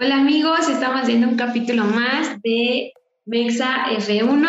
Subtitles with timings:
[0.00, 2.92] Hola amigos, estamos haciendo un capítulo más de
[3.26, 4.48] Mexa F1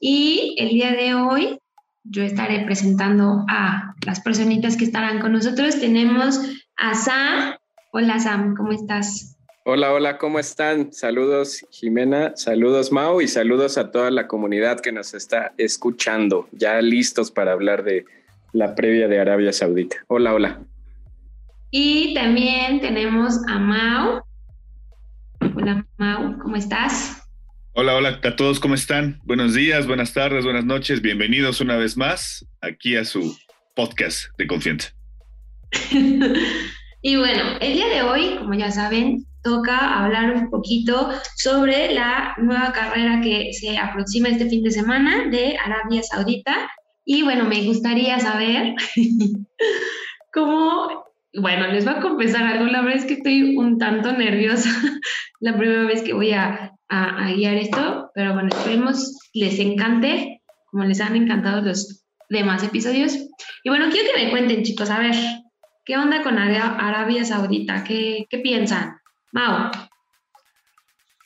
[0.00, 1.60] y el día de hoy
[2.02, 5.78] yo estaré presentando a las personitas que estarán con nosotros.
[5.78, 6.40] Tenemos
[6.76, 7.54] a Sam.
[7.92, 9.38] Hola Sam, ¿cómo estás?
[9.64, 10.92] Hola, hola, ¿cómo están?
[10.92, 16.82] Saludos Jimena, saludos Mau y saludos a toda la comunidad que nos está escuchando, ya
[16.82, 18.06] listos para hablar de
[18.52, 19.98] la previa de Arabia Saudita.
[20.08, 20.60] Hola, hola.
[21.70, 24.29] Y también tenemos a Mau.
[25.60, 27.22] Hola Mau, ¿cómo estás?
[27.74, 29.20] Hola, hola a todos, ¿cómo están?
[29.24, 33.36] Buenos días, buenas tardes, buenas noches, bienvenidos una vez más aquí a su
[33.76, 34.94] podcast de confianza.
[37.02, 42.34] y bueno, el día de hoy, como ya saben, toca hablar un poquito sobre la
[42.38, 46.70] nueva carrera que se aproxima este fin de semana de Arabia Saudita.
[47.04, 48.76] Y bueno, me gustaría saber
[50.32, 54.70] cómo bueno, les voy a confesar algo, la verdad es que estoy un tanto nerviosa
[55.40, 56.72] la primera vez que voy a,
[57.36, 63.16] guiar esto, pero bueno, esperemos les encante, como les han encantado los demás episodios.
[63.62, 65.14] Y bueno, quiero que me cuenten, chicos, a ver,
[65.84, 67.84] ¿qué onda con Arabia Saudita?
[67.84, 68.96] ¿Qué, qué piensan?
[69.30, 69.70] Mau.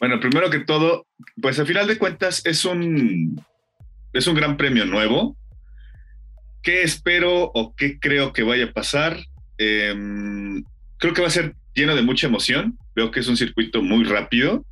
[0.00, 1.06] Bueno, primero que todo,
[1.40, 3.42] pues al final de cuentas es un,
[4.12, 5.34] es un gran premio nuevo.
[6.62, 9.16] ¿Qué espero o qué creo que vaya a pasar?
[9.58, 10.62] Em,
[10.98, 12.78] creo que va a ser lleno de mucha emoción.
[12.94, 14.64] Veo que es un circuito muy rápido.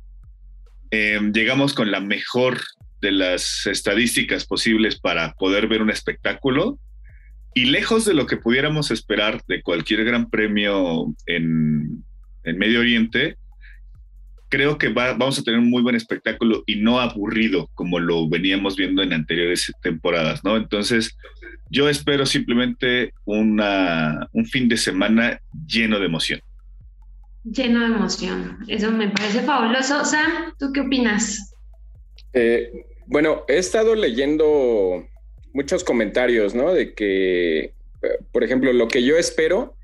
[0.91, 2.61] Em, llegamos con la mejor
[3.01, 6.79] de las estadísticas posibles para poder ver un espectáculo.
[7.53, 12.03] Y lejos de lo que pudiéramos esperar de cualquier gran premio en,
[12.43, 13.37] en Medio Oriente,
[14.53, 18.75] creo que vamos a tener un muy buen espectáculo y no aburrido como lo veníamos
[18.75, 20.57] viendo en anteriores temporadas, ¿no?
[20.57, 21.17] Entonces,
[21.71, 26.39] yo espero simplemente una, un fin de semana lleno de emoción.
[27.43, 30.05] Lleno de emoción, eso me parece fabuloso.
[30.05, 31.55] Sam, ¿tú qué opinas?
[32.33, 32.69] Eh,
[33.07, 35.03] bueno, he estado leyendo
[35.51, 36.71] muchos comentarios, ¿no?
[36.73, 37.73] De que,
[38.31, 39.75] por ejemplo, lo que yo espero,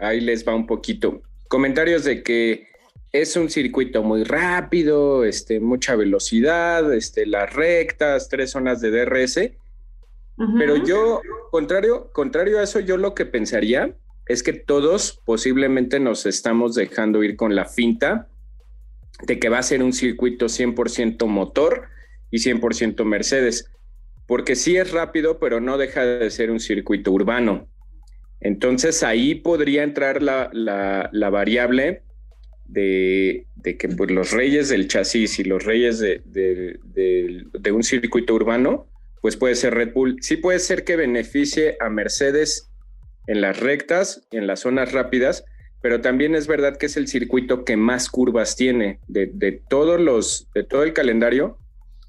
[0.00, 1.22] ahí les va un poquito.
[1.46, 2.67] Comentarios de que
[3.12, 9.52] es un circuito muy rápido, este, mucha velocidad, este, las rectas, tres zonas de DRS.
[10.56, 11.20] Pero yo,
[11.50, 17.24] contrario, contrario a eso, yo lo que pensaría es que todos posiblemente nos estamos dejando
[17.24, 18.28] ir con la finta
[19.26, 21.88] de que va a ser un circuito 100% motor
[22.30, 23.72] y 100% Mercedes,
[24.26, 27.66] porque sí es rápido, pero no deja de ser un circuito urbano.
[28.38, 32.04] Entonces ahí podría entrar la, la variable
[32.68, 38.86] de, que pues, los reyes del chasis y los reyes de, de, un circuito urbano,
[39.20, 40.18] pues puede ser Red Bull.
[40.20, 42.70] Sí puede ser que beneficie a Mercedes
[43.26, 45.44] en las rectas, en las zonas rápidas,
[45.80, 50.48] pero también es verdad que es el circuito que más curvas tiene de, todos los,
[50.54, 51.58] de todo el calendario.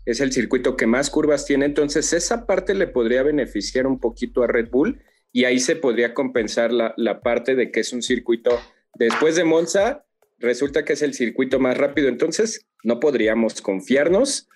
[0.05, 4.43] Es el circuito que más curvas tiene, entonces esa parte le podría beneficiar un poquito
[4.43, 8.01] a Red Bull y ahí se podría compensar la, la parte de que es un
[8.01, 8.59] circuito
[8.95, 10.05] después de Monza,
[10.39, 14.47] resulta que es el circuito más rápido, entonces no podríamos confiarnos.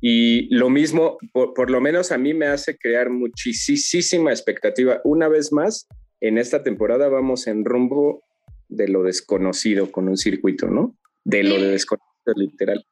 [0.00, 5.00] Y lo mismo, por, lo menos a mí me hace crear muchísima expectativa.
[5.04, 5.88] Una vez más,
[6.20, 8.22] en esta temporada vamos en rumbo
[8.68, 10.96] de lo desconocido con un circuito, ¿no?
[11.24, 12.84] De lo desconocido literal.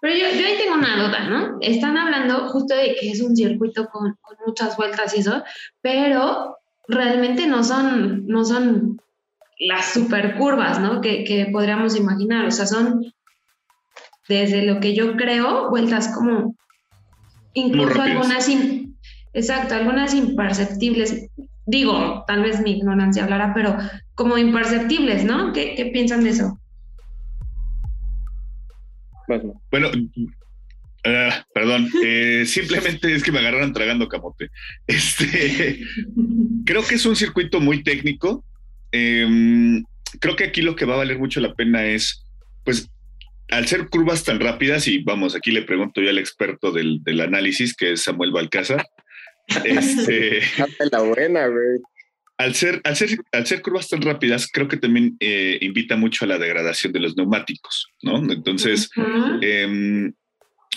[0.00, 1.58] Pero yo, yo, ahí tengo una duda, ¿no?
[1.60, 5.44] Están hablando justo de que es un circuito con, con muchas vueltas y eso,
[5.80, 6.56] pero
[6.88, 9.00] realmente no son, no son
[9.62, 11.00] las super curvas, ¿no?
[11.00, 12.46] Que, podríamos imaginar.
[12.46, 13.12] O sea, son
[14.28, 16.56] desde lo que yo creo, vueltas como
[17.54, 18.48] incluso algunas,
[19.32, 21.28] exacto, algunas imperceptibles.
[21.64, 23.76] Digo, tal vez mi ignorancia hablará, pero
[24.14, 25.52] como imperceptibles, ¿no?
[25.52, 26.58] ¿Qué, piensan de eso?
[29.70, 29.90] Bueno,
[31.04, 34.50] ah, perdón, eh, simplemente es que me agarraron tragando camote.
[34.88, 35.78] Este,
[36.66, 38.44] creo que es un circuito muy técnico,
[38.92, 39.82] Em,
[40.20, 42.24] creo que aquí lo que va a valer mucho la pena es,
[42.64, 42.88] pues,
[43.50, 47.74] al ser curvas tan rápidas, y vamos, aquí le pregunto yo al experto del, análisis,
[47.74, 48.86] que es Samuel Balcázar.
[49.64, 50.40] este,
[50.90, 51.80] la buena, güey.
[52.38, 56.24] Al ser, al, ser, al ser curvas tan rápidas, creo que también eh, invita mucho
[56.24, 58.16] a la degradación de los neumáticos, ¿no?
[58.32, 58.90] Entonces,
[59.42, 60.12] em,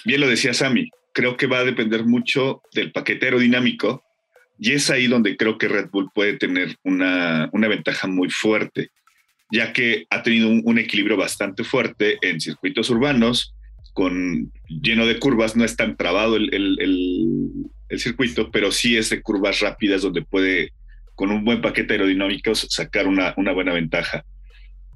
[0.04, 4.05] bien lo decía Sammy, creo que va a depender mucho del paquete aerodinámico
[4.58, 8.90] y es ahí donde creo que Red Bull puede tener una, ventaja muy fuerte,
[9.52, 13.54] ya que ha tenido un, equilibrio bastante fuerte en circuitos urbanos,
[13.94, 19.62] con lleno de curvas, no es tan trabado el, circuito, pero sí es de curvas
[19.62, 20.74] rápidas donde puede,
[21.16, 24.26] con un buen paquete aerodinámico, sacar una, buena ventaja.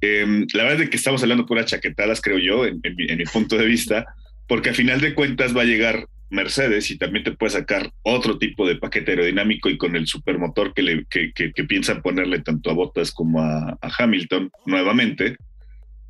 [0.01, 3.65] Em, la verdad es que estamos hablando puras chaquetadas, creo yo, en, mi, punto de
[3.65, 4.05] vista,
[4.47, 8.37] porque a final de cuentas va a llegar Mercedes y también te puede sacar otro
[8.37, 12.73] tipo de paquete aerodinámico y con el supermotor que, que, que, piensan ponerle tanto a
[12.73, 15.37] Bottas como a, Hamilton nuevamente,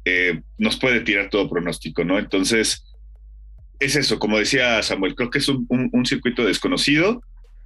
[0.05, 2.19] eh, nos puede tirar todo pronóstico, ¿no?
[2.19, 2.83] Entonces,
[3.79, 7.21] es eso, como decía Samuel, creo que es un, un circuito desconocido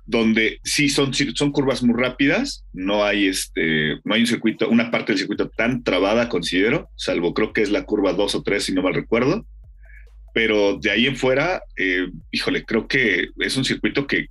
[0.05, 4.91] donde sí son, son curvas muy rápidas, no hay, este, no hay un circuito, una
[4.91, 8.63] parte del circuito tan trabada, considero, salvo creo que es la curva 2 o 3,
[8.63, 9.45] si no mal recuerdo.
[10.33, 14.27] Pero de ahí en fuera, eh, híjole, creo que es un circuito que,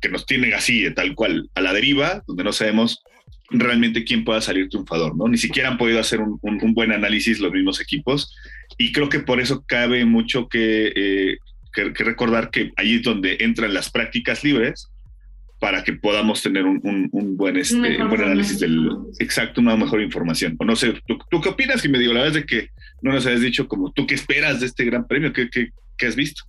[0.00, 3.02] que nos tiene así, tal cual, a la deriva, donde no sabemos
[3.50, 5.26] realmente quién pueda salir triunfador, ¿no?
[5.26, 6.38] Ni siquiera han podido hacer un,
[6.74, 8.36] buen análisis los mismos equipos
[8.76, 11.38] y creo que por eso cabe mucho que eh,
[11.72, 14.88] que, recordar que ahí es donde entran las prácticas libres
[15.60, 20.54] para que podamos tener un, buen, este, buen análisis del exacto, una mejor información.
[20.58, 21.82] O no sé, ¿tú, qué opinas?
[21.82, 22.70] Que me digo, la verdad es de que
[23.02, 26.16] no nos has dicho como tú qué esperas de este gran premio, qué, qué, has
[26.16, 26.42] visto.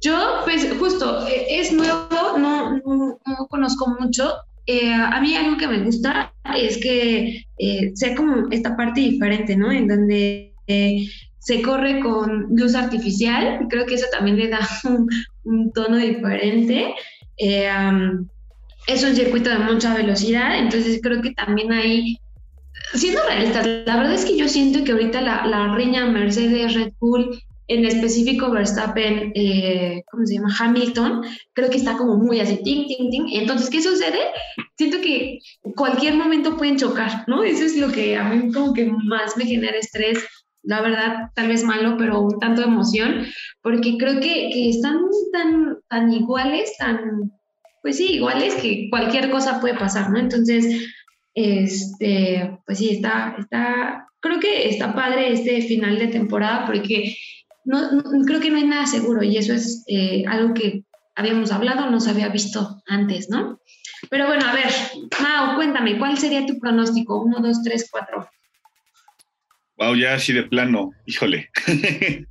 [0.00, 3.18] Yo, pues justo, e, es nuevo, no, no,
[3.48, 4.34] conozco mucho.
[4.66, 9.56] Eh, a mí algo que me gusta es que eh, sea como esta parte diferente,
[9.56, 9.70] ¿no?
[9.70, 11.06] En donde eh,
[11.44, 14.66] se corre con luz artificial, creo que eso también le da
[15.44, 16.94] un, tono diferente.
[17.36, 17.70] Eh,
[18.86, 22.18] es un circuito de mucha velocidad, entonces creo que también hay,
[22.94, 26.92] siendo realistas, la verdad es que yo siento que ahorita la, la riña Mercedes, Red
[27.00, 27.38] Bull,
[27.68, 30.54] en específico Verstappen, eh, ¿cómo se llama?
[30.58, 31.22] Hamilton,
[31.54, 33.26] creo que está como muy así, ting, ting, ting.
[33.32, 34.18] Entonces, ¿qué sucede?
[34.76, 35.38] Siento que
[35.74, 37.42] cualquier momento pueden chocar, ¿no?
[37.42, 40.18] Eso es lo que a mí como que más me genera estrés
[40.64, 43.26] la verdad, tal vez malo, pero un tanto de emoción,
[43.62, 44.98] porque creo que, que, están
[45.32, 47.30] tan, tan iguales, tan,
[47.82, 50.18] pues sí, iguales que cualquier cosa puede pasar, ¿no?
[50.18, 50.88] Entonces,
[51.34, 57.16] este, pues sí, está, está, creo que está padre este final de temporada porque
[57.64, 60.84] no, creo que no hay nada seguro y eso es eh, algo que
[61.16, 63.60] habíamos hablado, no se había visto antes, ¿no?
[64.10, 64.68] Pero bueno, a ver,
[65.22, 67.22] Mao, cuéntame, ¿cuál sería tu pronóstico?
[67.22, 68.28] Uno, dos, tres, cuatro.
[69.76, 71.50] Wow, ya así de plano, híjole.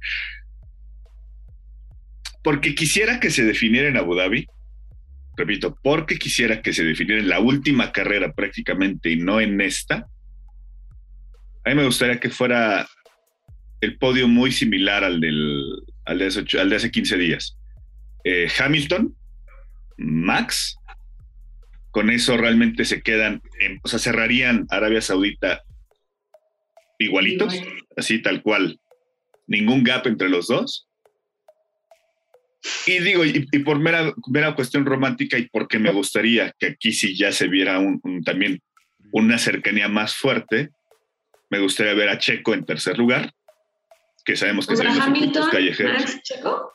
[2.44, 4.48] porque quisiera que se definiera en Abu Dhabi,
[5.36, 10.08] repito, porque quisiera que se definiera en la última carrera prácticamente y no en esta,
[11.66, 12.88] a mí me gustaría que fuera
[13.82, 15.64] el podio muy similar al, del,
[16.06, 17.58] al, de, hace, al de hace 15 días.
[18.24, 19.16] Eh, Hamilton,
[19.98, 20.78] Max,
[21.92, 23.42] con eso realmente se quedan,
[23.84, 25.64] o sea, cerrarían Arabia Saudita
[27.00, 27.54] igualitos,
[27.96, 28.80] así tal cual,
[29.48, 30.88] ningún gap entre los dos.
[32.86, 37.16] Y digo, y, por mera, mera, cuestión romántica y porque me gustaría que aquí sí
[37.16, 38.62] ya se viera un, también
[39.12, 40.70] una cercanía más fuerte,
[41.50, 43.32] me gustaría ver a Checo en tercer lugar,
[44.26, 46.22] que sabemos que serían los callejeros.
[46.24, 46.74] Checo?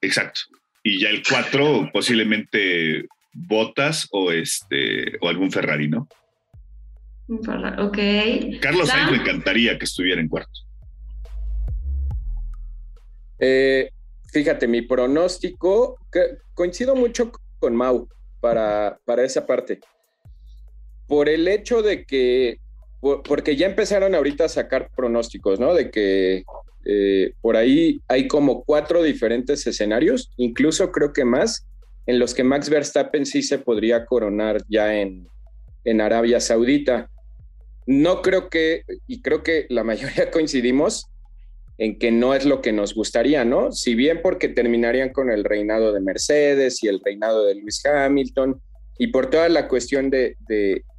[0.00, 0.40] Exacto.
[0.82, 6.08] Y ya el cuatro, posiblemente Botas o este o algún Ferrari, ¿no?
[7.26, 7.98] Ok.
[8.60, 10.52] Carlos Sainz me encantaría que estuviera en cuarto.
[13.40, 13.90] Eh,
[14.34, 15.96] fíjate, mi pronóstico,
[16.54, 18.08] coincido mucho con Mau
[18.40, 19.78] para, para esa parte.
[21.06, 22.58] Por el hecho de que,
[23.00, 25.72] porque ya empezaron ahorita a sacar pronósticos, ¿no?
[25.72, 26.42] De que
[26.84, 31.68] eh, por ahí hay como cuatro diferentes escenarios, incluso creo que más,
[32.06, 35.28] en los que Max Verstappen sí se podría coronar ya en,
[35.84, 37.08] en Arabia Saudita.
[37.86, 41.06] No creo que, y creo que la mayoría coincidimos
[41.78, 43.72] en que no es lo que nos gustaría, ¿no?
[43.72, 48.60] Si bien porque terminarían con el reinado de Mercedes y el reinado de Lewis Hamilton
[48.98, 50.36] y por toda la cuestión de,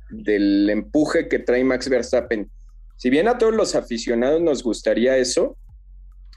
[0.10, 2.50] del empuje que trae Max Verstappen.
[2.98, 5.58] Si bien a todos los aficionados nos gustaría eso,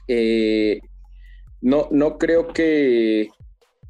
[0.07, 0.79] eh,
[1.61, 3.29] no, no creo que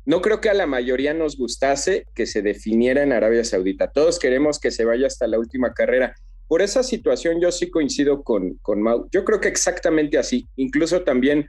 [0.05, 3.91] no creo que a la mayoría nos gustase que se definiera en Arabia Saudita.
[3.91, 6.15] Todos queremos que se vaya hasta la última carrera
[6.49, 9.07] por esa situación yo sí coincido con, con Mau.
[9.11, 10.49] Yo creo que exactamente así.
[10.55, 11.47] Incluso también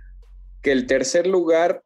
[0.61, 1.83] que el tercer lugar,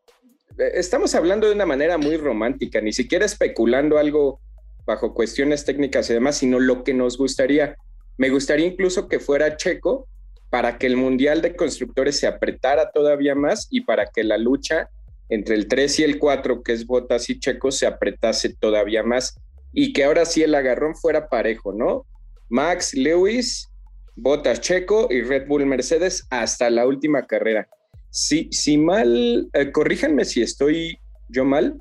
[0.58, 4.40] eh, estamos hablando de una manera muy romántica, ni siquiera especulando algo
[4.84, 7.76] bajo cuestiones técnicas y demás, sino lo que nos gustaría.
[8.18, 10.08] Me gustaría incluso que fuera Checo
[10.50, 14.90] para que el Mundial de Constructores se apretara todavía más y para que la lucha
[15.28, 19.36] entre el 3 y el 4, que es Botas y Checo, se apretase todavía más
[19.72, 22.06] y que ahora sí el agarrón fuera parejo, ¿no?
[22.48, 23.68] Max Lewis,
[24.16, 27.68] Botas Checo y Red Bull Mercedes hasta la última carrera.
[28.10, 30.98] Si, si mal, eh, corríjanme si estoy
[31.28, 31.80] yo mal,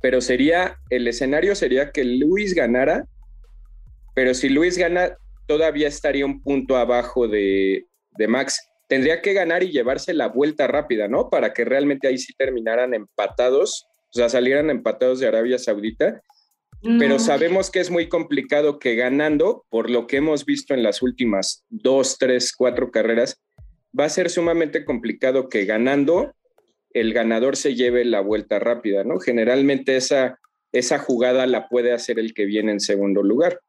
[0.00, 3.06] pero sería, el escenario sería que Lewis ganara,
[4.14, 8.60] pero si Luis gana, todavía estaría un punto abajo de, de Max.
[8.88, 11.30] Tendría que ganar y llevarse la vuelta rápida, ¿no?
[11.30, 16.20] Para que realmente ahí sí terminaran empatados, o sea, salieran empatados de Arabia Saudita.
[16.82, 21.02] Pero sabemos que es muy complicado que ganando, por lo que hemos visto en las
[21.02, 23.42] últimas dos, tres, cuatro carreras,
[23.98, 26.34] va a ser sumamente complicado que ganando
[26.92, 29.18] el ganador se lleve la vuelta rápida, ¿no?
[29.18, 30.38] Generalmente esa,
[30.72, 33.60] esa jugada la puede hacer el que viene en segundo lugar.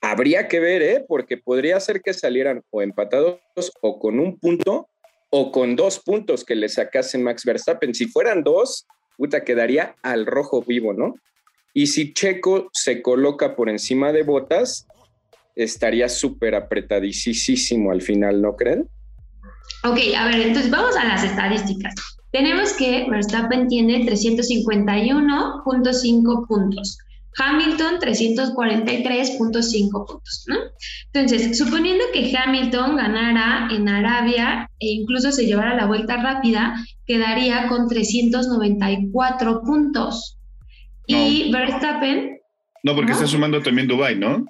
[0.00, 1.04] Habría que ver, ¿eh?
[1.06, 3.38] Porque podría ser que salieran o empatados
[3.82, 4.88] o con un punto
[5.30, 7.94] o con dos puntos que le sacasen Max Verstappen.
[7.94, 11.16] Si fueran dos, puta, quedaría al rojo vivo, ¿no?
[11.72, 14.86] Y si Checo se coloca por encima de Botas,
[15.54, 18.88] estaría súper apretadísimo al final, ¿no creen?
[19.84, 21.94] Ok, a ver, entonces vamos a las estadísticas.
[22.32, 26.98] Tenemos que Verstappen tiene 351.5 puntos.
[27.38, 30.56] Hamilton 343.5 puntos, ¿no?
[31.12, 36.74] Entonces, suponiendo que Hamilton ganara en Arabia e incluso se llevara la vuelta rápida,
[37.06, 40.39] quedaría con 394 puntos.
[41.06, 42.40] Y Verstappen...
[42.82, 44.46] No, porque está sumando también Dubai, ¿no?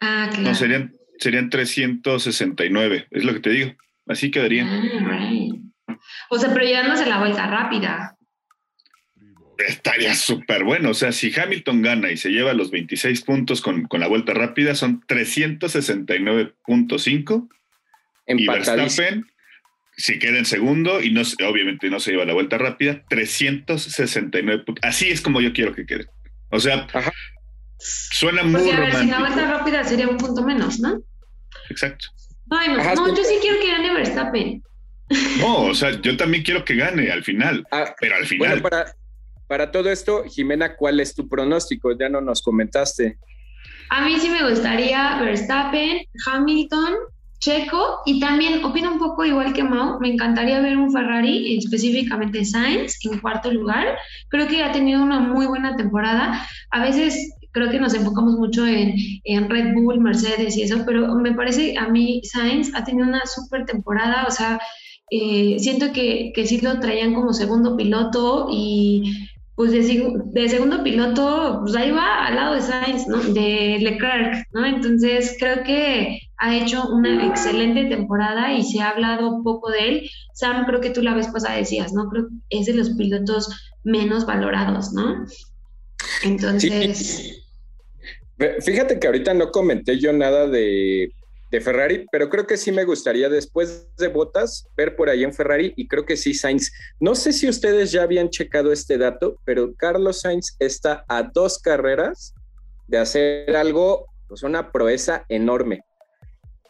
[0.00, 0.48] Ah, claro.
[0.48, 3.74] No, serían, serían 369, es lo que te digo.
[4.06, 4.64] Así quedaría.
[4.66, 5.18] Ah,
[6.30, 8.16] o sea, pero llevándose la vuelta rápida.
[9.58, 10.90] Estaría súper bueno.
[10.90, 14.32] O sea, si Hamilton gana y se lleva los 26 puntos con, con la vuelta
[14.32, 17.48] rápida, son 369.5.
[18.28, 19.26] Y Verstappen,
[19.98, 24.82] si queda en segundo y no, obviamente no se lleva la vuelta rápida, 369 puntos.
[24.88, 26.06] Así es como yo quiero que quede.
[26.50, 26.86] O sea,
[27.78, 28.96] suena muy Porque, a romántico.
[28.98, 31.00] ver, si la vuelta rápida sería un punto menos, ¿no?
[31.68, 32.06] Exacto.
[32.50, 34.62] Ay, no, Ajá, no, yo sí quiero que gane Verstappen.
[35.40, 38.60] No, o sea, yo también quiero que gane al final, Ah, pero al final.
[38.60, 38.94] bueno, para,
[39.46, 41.96] para todo esto, Jimena, ¿cuál es tu pronóstico?
[41.98, 43.18] Ya no nos comentaste.
[43.90, 46.94] A mí sí me gustaría Verstappen, Hamilton,
[47.40, 52.44] Checo y también opino un poco igual que Mau, me encantaría ver un Ferrari, específicamente
[52.44, 53.96] Sainz, en cuarto lugar.
[54.28, 56.46] Creo que ha tenido una muy buena temporada.
[56.70, 61.14] A veces creo que nos enfocamos mucho en, en Red Bull, Mercedes y eso, pero
[61.14, 64.60] me parece a mí Sainz ha tenido una súper temporada, o sea,
[65.10, 70.84] eh, siento que, que sí lo traían como segundo piloto y pues de, de segundo
[70.84, 73.18] piloto, pues ahí va al lado de Sainz, ¿no?
[73.18, 74.64] De Leclerc, ¿no?
[74.64, 80.10] Entonces creo que ha hecho una excelente temporada y se ha hablado poco de él.
[80.34, 82.08] Sam, creo que tú la vez pasada decías, ¿no?
[82.08, 83.50] Creo que es de los pilotos
[83.84, 85.26] menos valorados, ¿no?
[86.22, 87.44] Entonces,
[88.60, 91.12] Fíjate que ahorita no comenté yo nada de,
[91.50, 95.32] de Ferrari, pero creo que sí me gustaría después de Botas ver por ahí en
[95.32, 96.70] Ferrari y creo que sí Sainz.
[97.00, 101.58] No sé si ustedes ya habían checado este dato, pero Carlos Sainz está a dos
[101.58, 102.34] carreras
[102.86, 105.82] de hacer algo, pues una proeza enorme.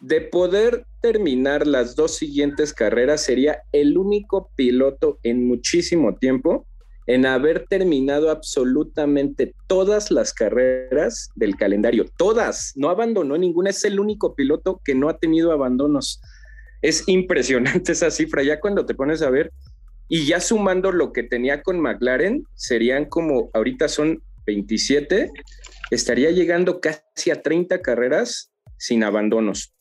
[0.01, 6.67] De poder terminar las dos siguientes carreras, sería el único piloto en muchísimo tiempo
[7.09, 12.05] en haber terminado absolutamente todas las carreras del calendario.
[12.19, 13.71] Todas, no abandonó ninguna.
[13.71, 16.21] Es el único piloto que no ha tenido abandonos.
[16.83, 18.43] Es impresionante esa cifra.
[18.43, 19.53] Ya cuando te pones a ver,
[20.09, 25.31] y ya sumando lo que tenía con McLaren, serían como, ahorita son 27,
[25.91, 29.75] estaría llegando casi a 30 carreras sin abandonos.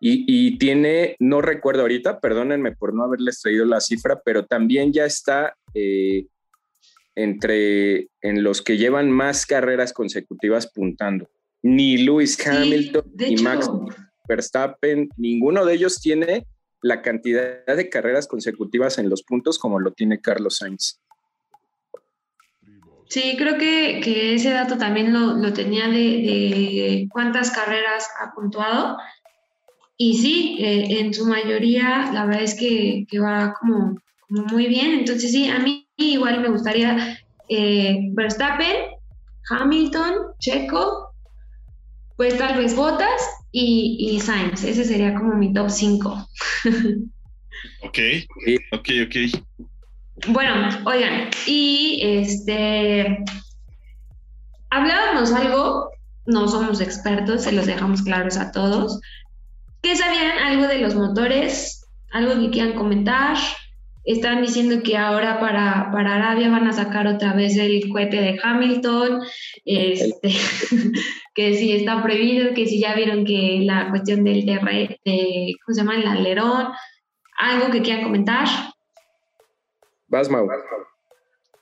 [0.00, 4.92] Y, y, tiene, no recuerdo ahorita, perdónenme por no haberles traído la cifra, pero también
[4.92, 6.26] ya está eh,
[7.16, 11.28] entre en los que llevan más carreras consecutivas puntando.
[11.62, 13.68] Ni Lewis Hamilton, ni hecho, Max
[14.28, 16.46] Verstappen, ninguno de ellos tiene
[16.80, 21.00] la cantidad de carreras consecutivas en los puntos como lo tiene Carlos Sainz.
[23.08, 28.34] Sí, creo que, que ese dato también lo, lo tenía de, de, cuántas carreras ha
[28.34, 28.98] puntuado.
[30.00, 34.68] Y sí, eh, en su mayoría la verdad es que, que va como, como, muy
[34.68, 34.92] bien.
[34.92, 38.92] Entonces sí, a mí igual me gustaría eh, Verstappen,
[39.50, 41.10] Hamilton, Checo,
[42.16, 44.62] pues tal vez Bottas y, y Sainz.
[44.62, 46.28] Ese sería como mi top 5.
[47.82, 47.98] ok,
[48.72, 49.16] ok, ok.
[50.28, 53.18] Bueno, oigan, y este,
[54.70, 55.90] hablábamos algo,
[56.26, 59.00] no somos expertos, se los dejamos claros a todos,
[59.82, 63.36] que sabían algo de los motores, algo que quieran comentar.
[64.04, 68.40] Están diciendo que ahora para, para Arabia van a sacar otra vez el cohete de
[68.42, 69.20] Hamilton,
[69.66, 70.30] este,
[71.34, 75.74] que si está prohibido, que si ya vieron que la cuestión del de, de, ¿cómo
[75.74, 75.96] se llama?
[75.96, 76.68] El alerón,
[77.36, 78.48] algo que quieran comentar.
[80.06, 80.48] Vas, Mau.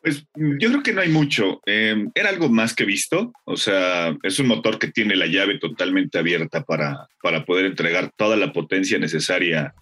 [0.06, 1.60] Pues yo creo que no hay mucho.
[1.66, 3.32] Em, era algo más que visto.
[3.44, 8.12] O sea, es un motor que tiene la llave totalmente abierta para, para poder entregar
[8.16, 9.74] toda la potencia necesaria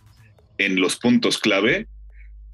[0.56, 1.88] en los puntos clave.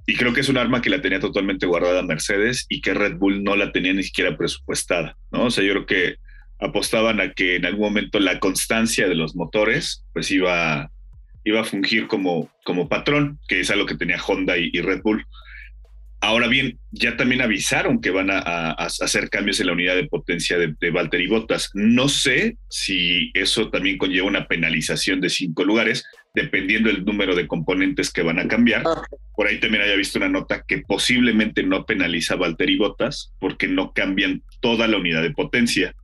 [0.05, 3.19] Y creo que es un arma que la tenía totalmente guardada Mercedes y que Red
[3.19, 5.45] Bull no la tenía ni siquiera presupuestada, ¿no?
[5.45, 6.17] O sea, yo creo que
[6.59, 10.91] apostaban a que en algún momento la constancia de los motores pues iba,
[11.45, 15.25] iba a fungir como, como patrón, que es algo que tenía Honda y Red Bull.
[16.23, 20.59] Ahora bien, ya también avisaron que van a, hacer cambios en la unidad de potencia
[20.59, 21.71] de, de Valtteri Bottas.
[21.73, 27.47] No sé si eso también conlleva una penalización de cinco lugares, dependiendo del número de
[27.47, 28.83] componentes que van a cambiar.
[28.87, 29.03] Ah.
[29.35, 33.67] Por ahí también haya visto una nota que posiblemente no penaliza a Valtteri Bottas porque
[33.67, 35.95] no cambian toda la unidad de potencia,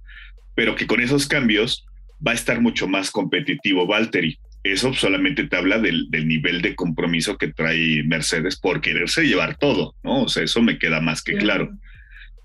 [0.55, 1.85] pero que con esos cambios
[2.27, 4.39] va a estar mucho más competitivo Valtteri
[4.73, 9.95] eso solamente te habla del, nivel de compromiso que trae Mercedes por quererse llevar todo,
[10.03, 10.23] ¿no?
[10.23, 11.71] O sea, eso me queda más que claro.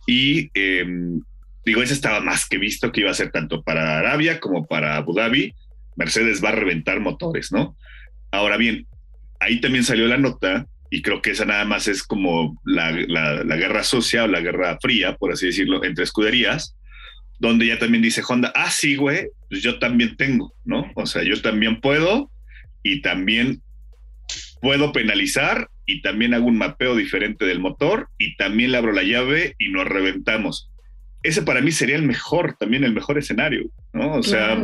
[0.08, 1.22] Y em,
[1.66, 4.98] digo, eso estaba más que visto que iba a ser tanto para Arabia como para
[4.98, 5.54] Abu Dhabi.
[5.96, 7.78] Mercedes va a reventar motores, ¿no?
[8.32, 8.88] Ahora bien,
[9.40, 13.56] ahí también salió la nota y creo que esa nada más es como la, la
[13.56, 16.76] guerra sucia o la guerra fría, por así decirlo, entre escuderías,
[17.42, 20.92] donde ya también dice Honda, ah, sí, güey, pues yo también tengo, ¿no?
[20.94, 22.30] O sea, yo también puedo
[22.84, 23.64] y también
[24.62, 29.02] puedo penalizar y también hago un mapeo diferente del motor y también le abro la
[29.02, 30.70] llave y nos reventamos.
[31.24, 34.14] Ese para mí sería el mejor, también el mejor escenario, ¿no?
[34.14, 34.62] O sea,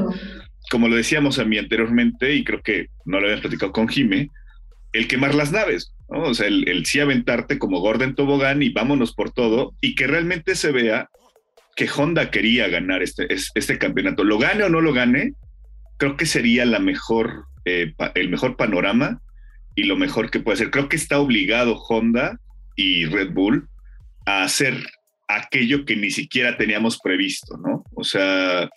[0.70, 4.30] como lo decíamos a mí anteriormente y creo que no lo habías platicado con Jime,
[4.94, 6.26] el quemar las naves, ¿no?
[6.26, 10.06] O sea, el, el sí aventarte como Gordon Tobogán y vámonos por todo y que
[10.06, 11.10] realmente se vea
[11.78, 14.24] que Honda quería ganar este, este campeonato.
[14.24, 15.34] Lo gane o no lo gane,
[15.98, 19.22] creo que sería la mejor, eh, el mejor panorama
[19.76, 20.72] y lo mejor que puede ser.
[20.72, 22.40] Creo que está obligado Honda
[22.76, 23.70] y Red Bull
[24.26, 24.74] a hacer
[25.28, 27.84] aquello que ni siquiera teníamos previsto, ¿no?
[27.94, 28.68] O sea,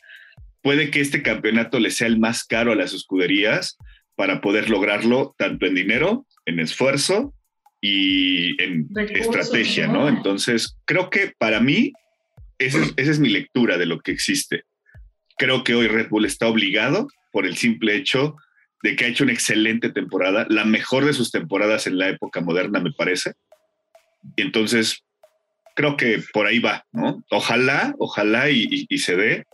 [0.61, 3.79] puede que este campeonato le sea el más caro a las escuderías
[4.15, 7.33] para poder lograrlo tanto en dinero, en esfuerzo
[7.81, 10.07] y en estrategia, ¿no?
[10.07, 11.95] Entonces, creo que para mí
[12.61, 14.65] esa es, mi lectura de lo que existe.
[15.39, 18.37] Creo que hoy Red Bull está obligado por el simple hecho
[18.83, 22.41] de que ha hecho una excelente temporada, la mejor de sus temporadas en la época
[22.41, 23.33] moderna, me parece.
[24.37, 25.03] Y entonces,
[25.75, 27.25] creo que por ahí va, ¿no?
[27.31, 29.45] Ojalá, ojalá y, y se dé.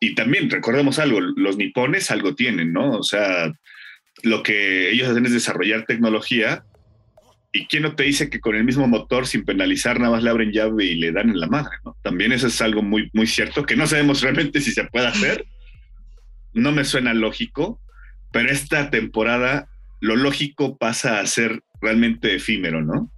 [0.00, 2.98] Y también recordemos algo, los nipones algo tienen, ¿no?
[2.98, 3.52] O sea,
[4.22, 6.64] lo que ellos hacen es desarrollar tecnología
[7.56, 10.30] ¿Y quién no te dice que con el mismo motor, sin penalizar, nada más le
[10.30, 11.76] abren llave y le dan en la madre?
[11.84, 11.96] ¿no?
[12.02, 15.46] También eso es algo muy, muy cierto, que no sabemos realmente si se puede hacer.
[16.52, 17.80] No me suena lógico,
[18.32, 19.68] pero esta temporada
[20.00, 23.08] lo lógico pasa a ser realmente efímero, ¿no?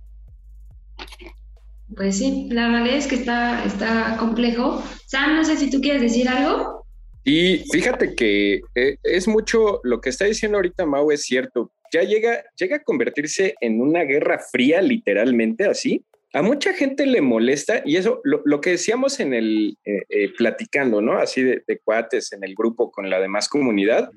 [1.97, 4.85] Pues sí, la realidad es que está, está complejo.
[5.07, 6.85] Sam, no sé si tú quieres decir algo.
[7.25, 12.03] Y fíjate que eh, es mucho lo que está diciendo ahorita Mau, es cierto ya
[12.03, 16.05] llega, llega a convertirse en una guerra fría, literalmente así.
[16.33, 21.01] A mucha gente le molesta, y eso, lo, que decíamos en el eh, eh, platicando,
[21.01, 21.19] ¿no?
[21.19, 24.11] Así de, cuates en el grupo con la demás comunidad,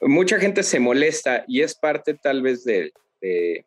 [0.00, 3.64] mucha gente se molesta y es parte tal vez de, de,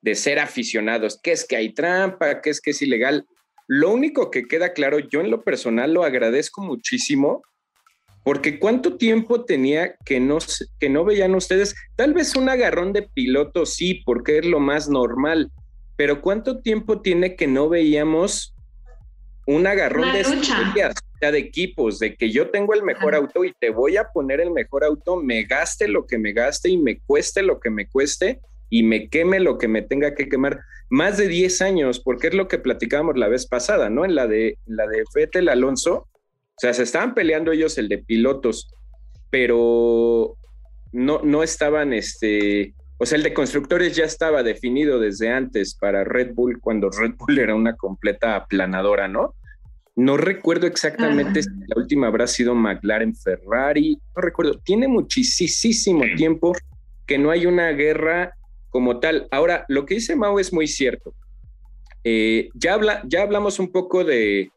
[0.00, 3.26] de ser aficionados, que es que hay trampa, que es que es ilegal.
[3.68, 7.42] Lo único que queda claro, yo en lo personal lo agradezco muchísimo,
[8.26, 10.38] porque cuánto tiempo tenía que no,
[10.80, 14.88] que no veían ustedes, tal vez un agarrón de piloto sí, porque es lo más
[14.88, 15.52] normal,
[15.94, 18.52] pero cuánto tiempo tiene que no veíamos
[19.46, 20.24] un agarrón de
[21.20, 24.50] de equipos, de que yo tengo el mejor auto y te voy a poner el
[24.50, 28.40] mejor auto, me gaste lo que me gaste y me cueste lo que me cueste
[28.68, 30.58] y me queme lo que me tenga que quemar.
[30.88, 34.04] Más de 10 años, porque es lo que platicábamos la vez pasada, ¿no?
[34.04, 36.08] En la de, la de Fettel Alonso,
[36.56, 38.72] o sea, se estaban peleando ellos el de pilotos,
[39.30, 40.36] pero
[40.92, 46.02] no, no estaban, este, o sea, el de constructores ya estaba definido desde antes para
[46.04, 49.34] Red Bull, cuando Red Bull era una completa aplanadora, ¿no?
[49.96, 56.54] No recuerdo exactamente si la última habrá sido McLaren Ferrari, no recuerdo, tiene muchísimo tiempo
[57.06, 58.34] que no hay una guerra
[58.70, 59.28] como tal.
[59.30, 61.14] Ahora, lo que dice Mao es muy cierto.
[62.04, 64.50] Eh, ya, habla, ya hablamos un poco de,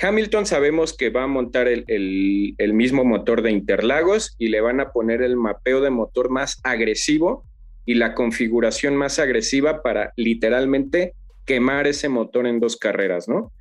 [0.00, 4.90] Hamilton sabemos que va a montar el, mismo motor de Interlagos y le van a
[4.90, 7.44] poner el mapeo de motor más agresivo
[7.84, 13.52] y la configuración más agresiva para literalmente quemar ese motor en dos carreras, ¿no?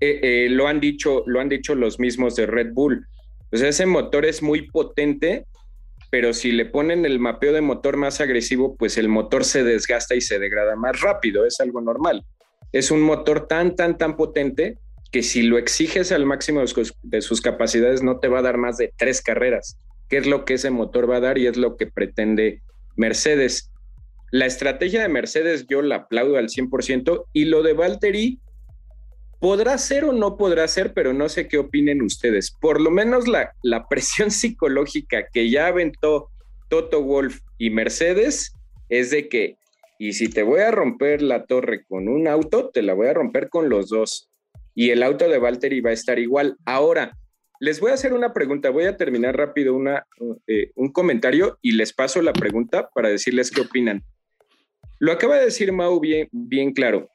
[0.00, 3.06] Eh, eh, lo, han dicho, lo han dicho los mismos de Red Bull.
[3.52, 5.46] Sea, ese motor es muy potente,
[6.10, 10.14] pero si le ponen el mapeo de motor más agresivo, pues el motor se desgasta
[10.14, 12.24] y se degrada más rápido, es algo normal.
[12.72, 14.78] es un motor tan, tan, tan potente
[15.10, 16.60] que si lo exiges al máximo
[17.02, 19.76] de sus, capacidades no te va a dar más de tres carreras,
[20.08, 22.62] que es lo que ese motor va a dar y es lo que pretende
[22.96, 23.70] Mercedes.
[24.30, 28.38] La estrategia de Mercedes yo la aplaudo al 100% y lo de Valtteri
[29.40, 32.52] podrá ser o no podrá ser, pero no sé qué opinen ustedes.
[32.60, 36.30] Por lo menos la, la presión psicológica que ya aventó
[36.68, 38.52] Toto Wolf y Mercedes
[38.88, 39.56] es de que,
[39.98, 43.14] y si te voy a romper la torre con un auto, te la voy a
[43.14, 44.29] romper con los dos
[44.74, 46.56] y el auto de Valtteri va a estar igual.
[46.64, 47.16] Ahora,
[47.60, 50.06] les voy a hacer una pregunta, voy a terminar rápido una,
[50.46, 54.02] eh, un comentario y les paso la pregunta para decirles qué opinan.
[54.98, 57.08] Lo acaba de decir Mau bien, bien claro.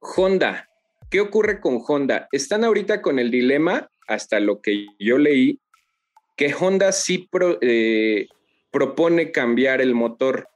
[0.00, 0.68] Honda,
[1.10, 2.28] ¿qué ocurre con Honda?
[2.32, 5.60] Están ahorita con el dilema, hasta lo que yo leí,
[6.36, 7.28] que Honda sí
[7.60, 8.26] eh,
[8.70, 10.48] propone cambiar el motor.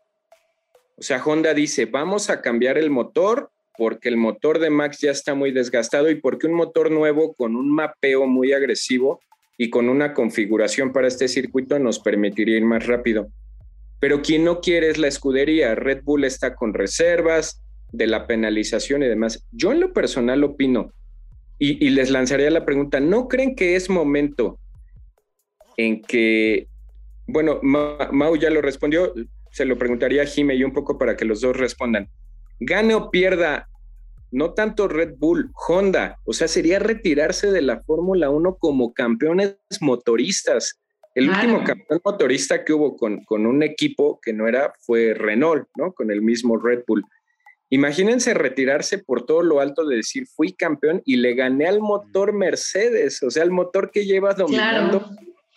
[0.96, 5.10] O sea, Honda dice, vamos a cambiar el motor porque el motor de Max ya
[5.10, 9.20] está muy desgastado y porque un motor nuevo con un mapeo muy agresivo
[9.58, 13.28] y con una configuración para este circuito nos permitiría ir más rápido.
[14.00, 15.74] Pero quien no quiere es la escudería.
[15.74, 19.46] Red Bull está con reservas de la penalización y demás.
[19.52, 20.92] Yo en lo personal opino
[21.58, 24.58] y, les lanzaría la pregunta, ¿no creen que es momento
[25.76, 26.66] en que,
[27.26, 29.14] bueno, Mau ya lo respondió,
[29.50, 32.08] se lo preguntaría a Jime y un poco para que los dos respondan
[32.60, 33.68] gane o pierda,
[34.30, 39.56] no tanto Red Bull, Honda, o sea, sería retirarse de la Fórmula 1 como campeones
[39.80, 40.80] motoristas.
[41.14, 45.68] El último campeón motorista que hubo con, con, un equipo que no era fue Renault,
[45.76, 45.92] ¿no?
[45.92, 47.04] Con el mismo Red Bull.
[47.70, 52.32] Imagínense retirarse por todo lo alto de decir fui campeón y le gané al motor
[52.32, 55.08] Mercedes, o sea, el motor que lleva dominando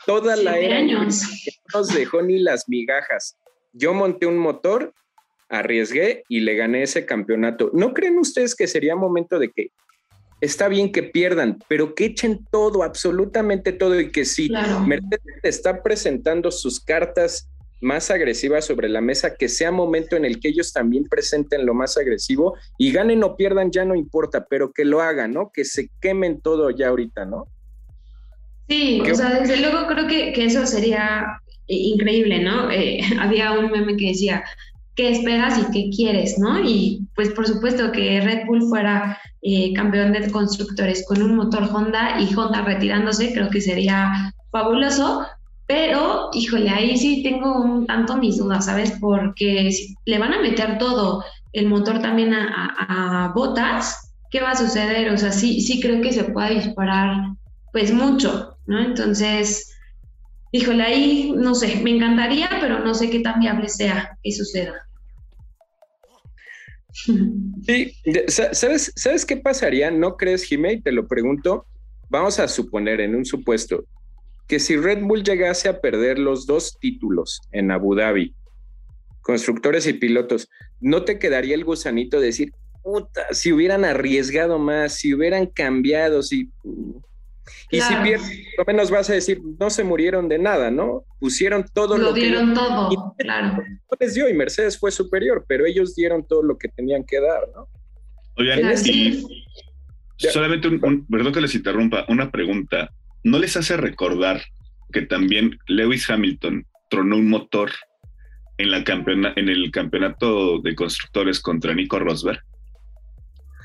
[0.05, 0.77] toda la era.
[0.77, 1.21] Años.
[1.43, 3.38] Que no nos dejó ni las migajas.
[3.73, 4.93] Yo monté un motor
[5.49, 7.71] arriesgué y le gané ese campeonato.
[7.73, 9.71] ¿No creen ustedes que sería momento de que
[10.41, 14.49] está bien que pierdan, pero que echen todo, absolutamente todo y que si
[14.86, 20.39] Mercedes está presentando sus cartas más agresivas sobre la mesa, que sea momento en el
[20.39, 24.71] que ellos también presenten lo más agresivo y ganen o pierdan, ya no importa, pero
[24.71, 25.51] que lo hagan, ¿no?
[25.53, 27.45] Que se quemen todo ya ahorita, ¿no?
[28.67, 32.69] Sí, o sea, desde luego creo que, eso sería increíble, ¿no?
[32.71, 34.43] Eh, había un meme que decía,
[34.97, 36.60] qué esperas y qué quieres, ¿no?
[36.60, 41.69] Y pues por supuesto que Red Bull fuera eh, campeón de constructores con un motor
[41.71, 45.25] Honda y Honda retirándose, creo que sería fabuloso,
[45.67, 48.93] pero híjole, ahí sí tengo un tanto mis dudas, ¿sabes?
[48.99, 54.57] Porque si le van a meter todo el motor también a, botas, ¿qué va a
[54.57, 55.12] suceder?
[55.12, 57.33] O sea, sí, sí creo que se puede disparar
[57.71, 58.79] pues mucho, ¿no?
[58.79, 59.76] Entonces,
[60.51, 64.88] híjole, ahí no sé, me encantaría, pero no sé qué tan viable sea que suceda.
[67.65, 67.93] Sí,
[68.27, 69.91] ¿sabes, ¿sabes qué pasaría?
[69.91, 70.81] ¿No crees, Jimé?
[70.81, 71.65] Te lo pregunto.
[72.10, 73.86] Vamos a suponer, en un supuesto,
[74.47, 78.33] que si Red Bull llegase a perder los dos títulos en Abu Dhabi,
[79.21, 84.93] constructores y pilotos, ¿no te quedaría el gusanito de decir, puta, si hubieran arriesgado más,
[84.93, 86.49] si hubieran cambiado, si
[87.69, 91.05] y si pierdes, lo menos vas a decir, no se murieron de nada, ¿no?
[91.19, 93.63] Pusieron todo lo, lo dieron todo, claro.
[93.99, 97.41] les dio y Mercedes fue superior, pero ellos dieron todo lo que tenían que dar,
[97.55, 97.67] ¿no?
[98.38, 99.23] Oigan, y
[100.17, 102.91] solamente un, perdón que les interrumpa, una pregunta.
[103.23, 104.41] ¿No les hace recordar
[104.91, 107.71] que también Lewis Hamilton tronó un motor
[108.57, 112.41] en, la campeona, en el campeonato de constructores contra Nico Rosberg?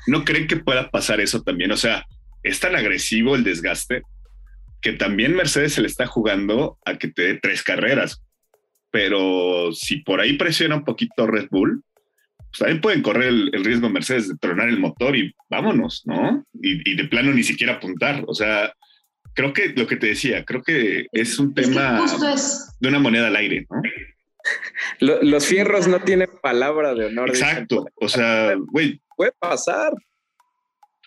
[0.07, 1.71] ¿No creen que pueda pasar eso también?
[1.71, 2.05] O sea,
[2.43, 4.03] es tan agresivo el desgaste
[4.83, 8.21] que también Mercedes se le está jugando a que te dé tres carreras.
[8.91, 11.81] Pero si por ahí presiona un poquito Red Bull,
[12.37, 16.45] pues también pueden correr el, riesgo Mercedes de tronar el motor y vámonos, ¿no?
[16.53, 18.23] Y, de plano ni siquiera apuntar.
[18.27, 18.73] O sea,
[19.33, 22.05] creo que lo que te decía, creo que es un tema
[22.79, 23.81] de una moneda al aire, ¿no?
[24.99, 27.29] Los fierros no tienen palabra de honor.
[27.29, 27.85] Exacto.
[27.95, 29.01] O sea, güey.
[29.15, 29.93] Puede pasar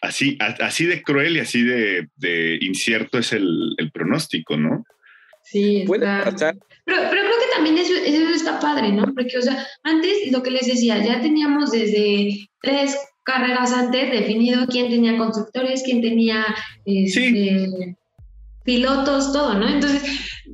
[0.00, 4.84] así, así de cruel y así de, incierto es el, pronóstico, ¿no?
[5.42, 6.56] Sí, puede pasar.
[6.84, 7.94] Pero, pero, creo que también eso,
[8.34, 9.04] está padre, ¿no?
[9.14, 14.66] Porque, o sea, antes lo que les decía, ya teníamos desde tres carreras antes definido
[14.66, 16.44] quién tenía constructores, quién tenía
[16.84, 17.96] este,
[18.64, 19.68] pilotos, todo, ¿no?
[19.68, 20.02] Entonces,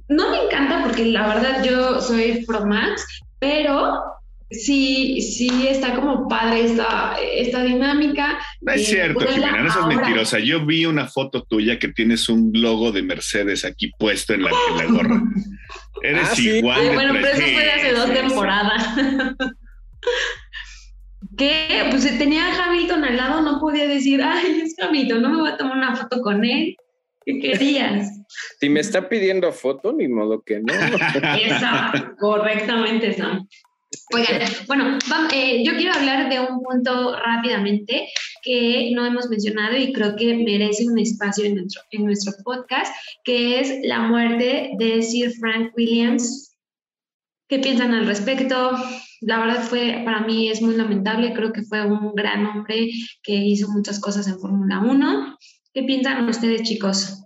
[0.09, 3.07] no me encanta porque la verdad yo soy pro Max,
[3.39, 4.01] pero
[4.53, 8.39] sí, sí está como padre esta, esta dinámica.
[8.61, 10.39] No es cierto, Jimena, no es mentirosa.
[10.39, 14.51] Yo vi una foto tuya que tienes un logo de Mercedes aquí puesto en la,
[14.89, 15.23] gorra.
[16.03, 16.95] Eres ah, igual.
[16.95, 18.87] bueno, pero eso fue de hace dos temporadas.
[21.37, 25.41] que pues tenía a Hamilton al lado, no podía decir, ay, es Hamilton, no me
[25.41, 26.77] voy a tomar una foto con él.
[27.25, 28.09] ¿Qué querías?
[28.61, 30.73] Si me está pidiendo foto, ni modo que no.
[30.73, 33.47] Esa, correctamente, Sam.
[34.67, 34.99] Bueno,
[35.33, 38.09] eh, yo quiero hablar de un punto rápidamente
[38.43, 42.95] que no hemos mencionado y creo que merece un espacio en nuestro, en nuestro podcast,
[43.25, 46.57] que es la muerte de Sir Frank Williams.
[47.49, 48.73] ¿Qué piensan al respecto?
[49.21, 52.91] La verdad fue, para mí es muy lamentable, creo que fue un gran hombre
[53.23, 55.39] que hizo muchas cosas en Fórmula 1.
[55.73, 57.25] ¿Qué piensan ustedes, chicos?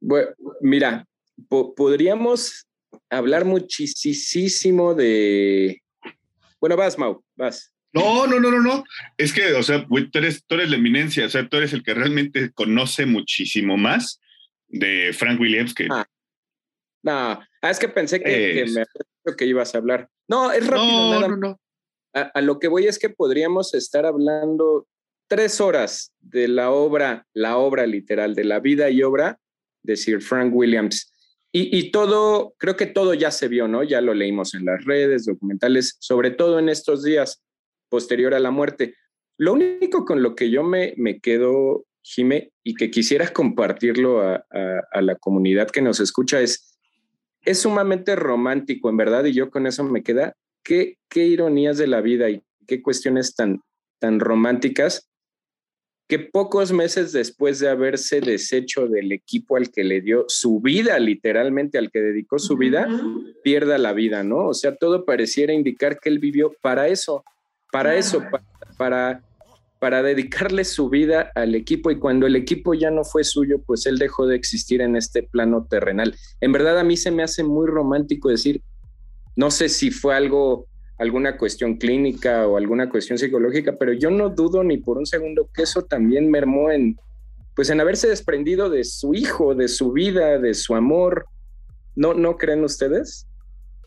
[0.00, 0.28] Bueno,
[0.60, 1.06] mira,
[1.48, 2.67] podríamos
[3.10, 5.82] hablar muchísimo de...
[6.60, 7.72] Bueno, vas, Mau, vas.
[7.92, 8.84] No, no, no, no, no.
[9.16, 11.82] Es que, o sea, tú eres, tú eres la eminencia, o sea, tú eres el
[11.82, 14.20] que realmente conoce muchísimo más
[14.68, 15.88] de Frank Williams que...
[15.90, 16.06] Ah.
[17.02, 20.08] No, ah, es que pensé que, me que ibas a hablar.
[20.26, 20.86] No, es rápido.
[20.86, 21.28] No, nada.
[21.28, 21.60] no, no.
[22.12, 24.86] A, lo que voy es que podríamos estar hablando
[25.28, 29.38] tres horas de la obra, la obra literal, de la vida y obra
[29.82, 31.12] de Sir Frank Williams.
[31.50, 33.82] Y, todo, creo que todo ya se vio, ¿no?
[33.82, 37.42] Ya lo leímos en las redes, documentales, sobre todo en estos días
[37.88, 38.94] posterior a la muerte.
[39.38, 44.44] Lo único con lo que yo me, me quedo, Jime, y que quisiera compartirlo a,
[45.00, 46.78] la comunidad que nos escucha es,
[47.42, 51.86] es sumamente romántico, en verdad, y yo con eso me queda, qué, qué ironías de
[51.86, 53.62] la vida y qué cuestiones tan,
[53.98, 55.07] tan románticas
[56.08, 60.98] que pocos meses después de haberse deshecho del equipo al que le dio su vida,
[60.98, 62.88] literalmente al que dedicó su vida,
[63.44, 64.48] pierda la vida, ¿no?
[64.48, 67.24] O sea, todo pareciera indicar que él vivió para eso,
[67.70, 68.24] para eso,
[68.78, 69.22] para,
[69.78, 73.84] para, dedicarle su vida al equipo y cuando el equipo ya no fue suyo, pues
[73.84, 76.14] él dejó de existir en este plano terrenal.
[76.40, 78.62] En verdad a mí se me hace muy romántico decir,
[79.36, 84.30] no sé si fue algo alguna cuestión clínica o alguna cuestión psicológica, pero yo no
[84.30, 86.98] dudo ni por un segundo que eso también mermó en,
[87.54, 91.26] pues en haberse desprendido de su hijo, de su vida, de su amor.
[91.94, 93.26] ¿No, no creen ustedes?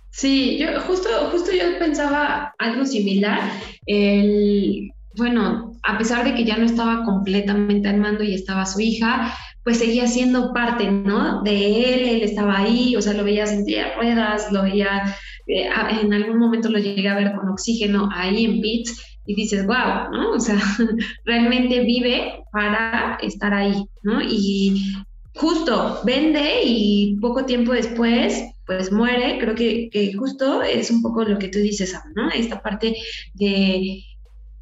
[0.10, 3.39] Sí, yo justo, justo yo pensaba algo similar.
[3.86, 8.82] El, bueno, a pesar de que ya no estaba completamente al mando y estaba su
[8.82, 11.41] hija, pues seguía siendo parte, ¿no?
[11.43, 15.15] De él, él estaba ahí, o sea, lo veías en ruedas, lo veía,
[15.52, 15.70] eh,
[16.02, 20.12] en algún momento lo llegué a ver con oxígeno ahí en pits y dices, wow,
[20.12, 20.32] ¿no?
[20.32, 20.58] O sea,
[21.26, 24.22] realmente vive para estar ahí, ¿no?
[24.22, 24.94] Y
[25.36, 31.24] justo vende y poco tiempo después, pues muere, creo que, que justo es un poco
[31.24, 32.30] lo que tú dices, ¿no?
[32.32, 32.96] Esta parte
[33.34, 34.04] de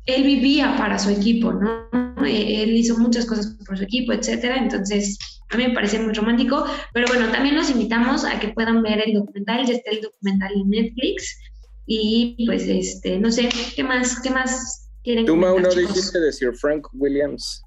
[0.05, 1.87] él vivía para su equipo, ¿no?
[2.25, 4.57] Él hizo muchas cosas por su equipo, etcétera.
[4.57, 5.17] Entonces,
[5.49, 6.65] a mí me parece muy romántico.
[6.93, 9.65] Pero bueno, también los invitamos a que puedan ver el documental.
[9.65, 11.39] Ya está el documental en Netflix.
[11.85, 16.31] Y pues, este, no sé, ¿qué más, qué más quieren Tú, Mau, no dijiste de
[16.31, 17.63] Sir Frank Williams.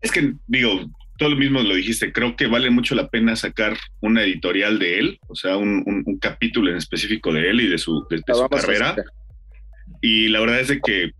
[0.00, 2.12] Es que, digo, todo lo mismo lo dijiste.
[2.12, 5.84] Creo que vale mucho la pena sacar una editorial de él, o sea, un,
[6.20, 8.96] capítulo en específico de él y de su, de, su carrera.
[10.00, 11.12] Y la verdad es de que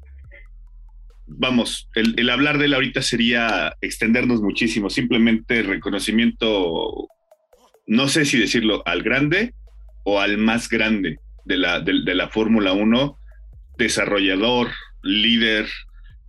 [1.39, 7.09] vamos, el, hablar de él ahorita sería extendernos muchísimo, simplemente reconocimiento,
[7.87, 9.55] no sé si decirlo, al grande
[10.05, 13.17] o al más grande de la, de, la Fórmula 1,
[13.79, 14.71] desarrollador,
[15.03, 15.67] líder,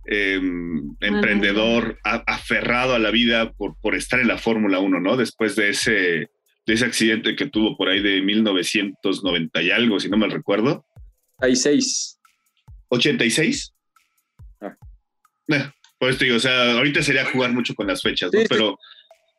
[0.06, 5.16] em, emprendedor, aferrado a la vida por, por estar en la Fórmula 1, ¿no?
[5.16, 6.30] Después de ese,
[6.66, 10.84] de ese accidente que tuvo por ahí de 1990 y algo, si no me recuerdo.
[11.38, 12.18] 86.
[12.90, 13.71] ¿86?
[15.48, 18.40] Eh, pues digo, o sea, ahorita sería jugar mucho con las fechas, ¿no?
[18.48, 18.78] Pero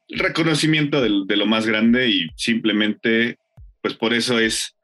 [0.09, 3.37] reconocimiento de, lo más grande y simplemente,
[3.81, 4.75] pues por eso es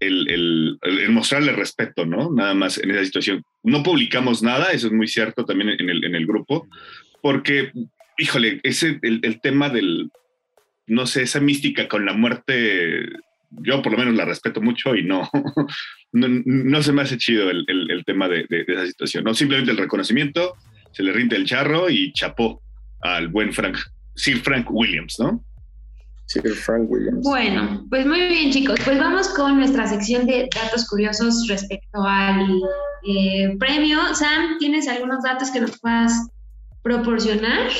[0.00, 0.78] el,
[1.10, 2.30] mostrarle respeto, ¿no?
[2.32, 3.42] Nada más en esa situación.
[3.62, 6.66] No publicamos nada, eso es muy cierto también en el, en el grupo,
[7.22, 7.72] porque,
[8.16, 10.10] híjole, ese, el, tema del,
[10.86, 13.08] no sé, esa mística con la muerte,
[13.50, 15.28] yo por lo menos la respeto mucho y no,
[16.12, 19.34] no, se me hace chido el, tema de, esa situación, ¿no?
[19.34, 20.54] Simplemente el reconocimiento,
[20.92, 22.62] se le rinde el charro y chapó
[23.02, 23.76] al buen Frank,
[24.14, 25.44] Sir Frank Williams, ¿no?
[26.26, 27.24] Sir Frank Williams.
[27.24, 32.60] Bueno, pues muy bien chicos, pues vamos con nuestra sección de datos curiosos respecto al
[33.08, 34.14] eh, premio.
[34.14, 36.28] Sam, ¿tienes algunos datos que nos puedas
[36.82, 37.70] proporcionar?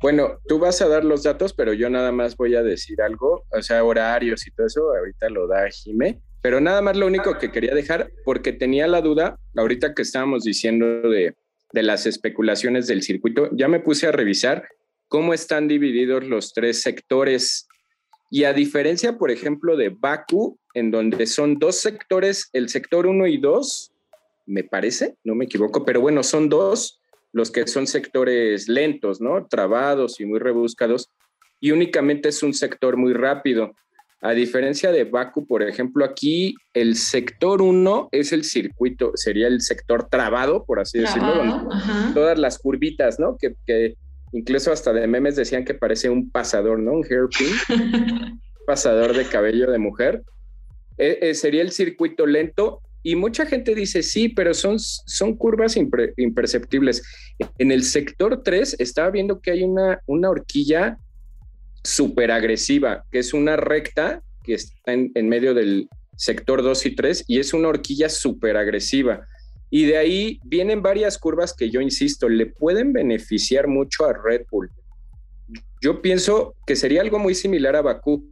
[0.00, 3.44] Bueno, tú vas a dar los datos, pero yo nada más voy a decir algo,
[3.52, 6.22] o sea, horarios y todo eso, ahorita lo da Jime.
[6.40, 10.44] Pero nada más lo único que quería dejar, porque tenía la duda, ahorita que estábamos
[10.44, 11.34] diciendo de,
[11.72, 14.66] las especulaciones del circuito, ya me puse a revisar
[15.08, 17.68] cómo están divididos los tres sectores.
[18.30, 23.26] Y a diferencia, por ejemplo, de Baku, en donde son dos sectores, el sector 1
[23.26, 23.92] y 2
[24.46, 26.99] me parece, no me equivoco, pero bueno, son dos
[27.32, 29.46] los que son sectores lentos, ¿no?
[29.46, 31.10] Trabados y muy rebuscados,
[31.60, 33.74] y únicamente es un sector muy rápido.
[34.22, 39.62] A diferencia de Baku, por ejemplo, aquí el sector 1 es el circuito, sería el
[39.62, 41.68] sector trabado, por así decirlo,
[42.12, 43.38] todas las curvitas, ¿no?
[43.38, 43.94] Que,
[44.32, 46.92] incluso hasta de memes decían que parece un pasador, ¿no?
[46.92, 50.22] Un hairpin, pasador de cabello de mujer.
[50.98, 55.76] E, e, sería el circuito lento y mucha gente dice, sí, pero son, son curvas
[56.16, 57.02] imperceptibles.
[57.58, 60.98] En el sector 3 estaba viendo que hay una, una horquilla
[61.82, 67.24] súper agresiva, que es una recta que está en, medio del sector 2 y 3
[67.26, 69.26] y es una horquilla súper agresiva.
[69.70, 74.42] Y de ahí vienen varias curvas que yo insisto, le pueden beneficiar mucho a Red
[74.50, 74.70] Bull.
[75.80, 78.30] Yo pienso que sería algo muy similar a Bakú.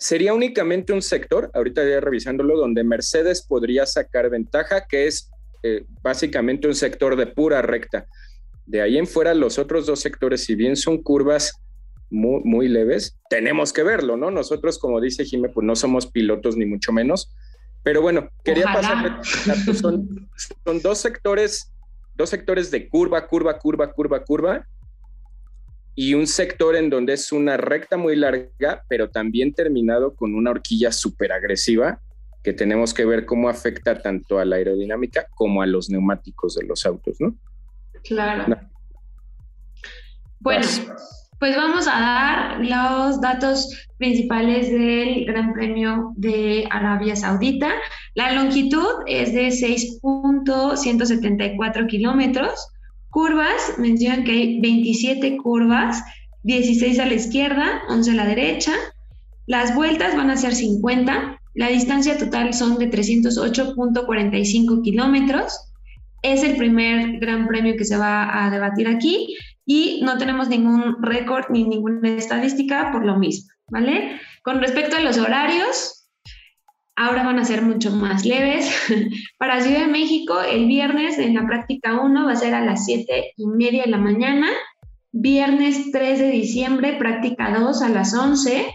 [0.00, 5.30] Sería únicamente un sector, ahorita ya revisándolo, donde Mercedes podría sacar ventaja, que es
[5.62, 8.06] eh, básicamente un sector de pura recta.
[8.66, 11.60] De ahí en fuera, los otros dos sectores, si bien son curvas
[12.10, 14.30] muy, leves, tenemos que verlo, ¿no?
[14.30, 17.34] Nosotros, como dice Jimé, pues no somos pilotos ni mucho menos.
[17.82, 19.20] Pero bueno, quería pasar,
[19.74, 20.28] son,
[20.64, 21.72] son dos sectores,
[22.14, 24.66] dos sectores de curva, curva, curva, curva, curva,
[26.00, 30.52] y un sector en donde es una recta muy larga, pero también terminado con una
[30.52, 32.00] horquilla súper agresiva,
[32.44, 36.66] que tenemos que ver cómo afecta tanto a la aerodinámica como a los neumáticos de
[36.66, 37.34] los autos, ¿no?
[38.04, 38.46] Claro.
[40.38, 40.64] Bueno,
[41.40, 47.72] pues vamos a dar los datos principales del Gran Premio de Arabia Saudita.
[48.14, 52.68] La longitud es de 6.174 kilómetros.
[53.18, 56.04] Curvas, mencionan que hay 27 curvas,
[56.44, 58.70] 16 a la izquierda, 11 a la derecha.
[59.48, 61.40] Las vueltas van a ser 50.
[61.54, 65.72] La distancia total son de 308.45 kilómetros.
[66.22, 71.02] Es el primer gran premio que se va a debatir aquí y no tenemos ningún
[71.02, 74.20] récord ni ninguna estadística por lo mismo, ¿vale?
[74.44, 75.97] Con respecto a los horarios,
[76.98, 78.70] ahora van a ser mucho más leves.
[79.38, 82.84] Para Ciudad de México, el viernes en la práctica 1 va a ser a las
[82.84, 84.48] 7 y media de la mañana.
[85.12, 88.74] Viernes 3 de diciembre, práctica 2 a las 11.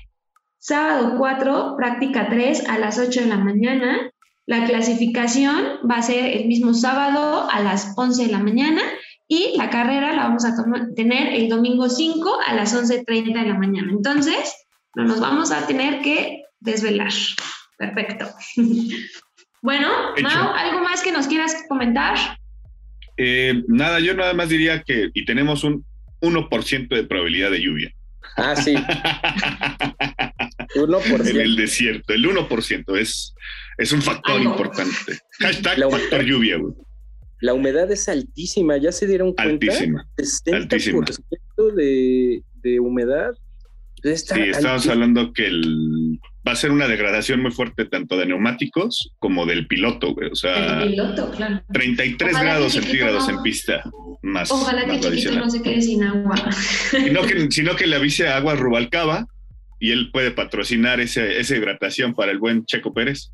[0.57, 4.09] Sábado 4, práctica 3 a las 8 de la mañana.
[4.45, 8.81] La clasificación va a ser el mismo sábado a las 11 de la mañana
[9.27, 10.55] y la carrera la vamos a
[10.95, 13.91] tener el domingo 5 a las 11.30 de la mañana.
[13.91, 14.55] Entonces,
[14.95, 17.11] no nos vamos a tener que desvelar.
[17.91, 18.29] Perfecto.
[19.61, 19.89] bueno,
[20.21, 22.15] Mau, ¿algo más que nos quieras comentar?
[23.17, 25.85] Eh, nada, yo nada más diría que y tenemos un
[26.21, 27.93] 1% de probabilidad de lluvia.
[28.37, 28.75] Ah, sí.
[30.75, 31.29] 1%.
[31.29, 33.35] En el desierto, el 1% es,
[33.77, 35.19] es un factor importante.
[35.39, 36.73] Hashtag factor lluvia, güey.
[37.41, 39.51] La humedad es altísima, ¿ya se dieron cuenta?
[39.51, 40.07] Altísima.
[40.17, 43.33] 60% De, de humedad.
[44.01, 45.51] sí, estamos hablando que
[46.47, 50.29] va a ser una degradación muy fuerte tanto de neumáticos como del piloto, güey.
[50.29, 51.63] O sea, el piloto, claro.
[51.71, 53.83] 33 grados centígrados en pista.
[54.21, 56.35] Más, Ojalá que Chiquito no se quede sin agua.
[56.91, 59.25] Sino que, sino que le avise a Agua Rubalcaba
[59.79, 63.31] y él puede patrocinar ese, esa hidratación para el buen Checo Pérez.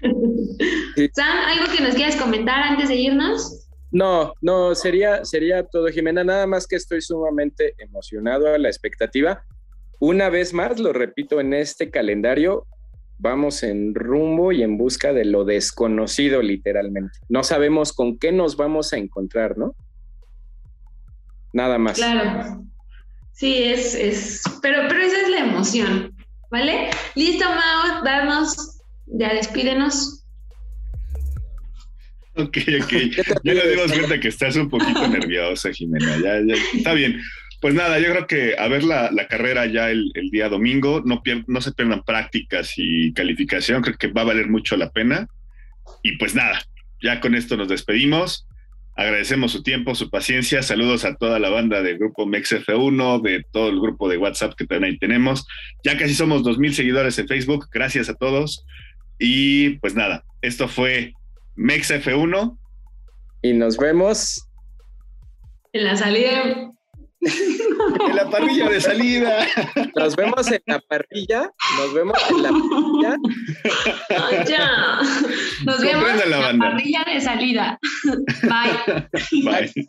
[0.00, 3.66] Sam, ¿algo que nos quieras comentar antes de irnos?
[3.90, 6.22] No, no, sería, sería todo, Jimena.
[6.24, 9.44] Nada más que estoy sumamente emocionado a la expectativa.
[9.98, 12.66] Una vez más, lo repito, en este calendario
[13.18, 17.18] vamos en rumbo y en busca de lo desconocido, literalmente.
[17.28, 19.74] No sabemos con qué nos vamos a encontrar, ¿no?
[21.52, 21.96] Nada más.
[21.96, 22.62] Claro.
[23.32, 26.14] Sí, es, es, pero, pero esa es la emoción,
[26.50, 26.90] ¿vale?
[27.14, 30.24] Listo, Mao, darnos ya despídenos.
[32.34, 32.92] Ok, ok.
[33.44, 36.16] Ya nos dimos cuenta que estás un poquito nerviosa, Jimena.
[36.18, 36.54] Ya, ya.
[36.74, 37.20] Está bien.
[37.60, 41.60] Pues nada, yo creo que a ver la, carrera ya el, día domingo, no, no
[41.60, 45.26] se pierdan prácticas y calificación, creo que va a valer mucho la pena.
[46.02, 46.62] Y pues nada,
[47.02, 48.46] ya con esto nos despedimos.
[48.96, 50.62] Agradecemos su tiempo, su paciencia.
[50.62, 54.66] Saludos a toda la banda del grupo MexF1, de todo el grupo de WhatsApp que
[54.66, 55.46] también ahí tenemos.
[55.84, 57.68] Ya casi somos 2.000 seguidores en Facebook.
[57.70, 58.64] Gracias a todos.
[59.18, 61.12] Y pues nada, esto fue
[61.56, 62.58] Mex F1.
[63.42, 64.48] Y nos vemos
[65.72, 66.72] en la salida.
[67.20, 69.46] En la parrilla de salida.
[69.94, 71.50] Nos vemos en la parrilla.
[71.78, 74.44] Nos vemos en la parrilla.
[74.46, 74.98] ya.
[75.64, 77.78] Nos vemos en la, la parrilla de salida.
[78.42, 79.08] Bye.
[79.44, 79.88] Bye.